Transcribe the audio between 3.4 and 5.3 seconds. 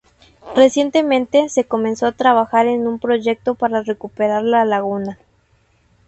para recuperar la laguna.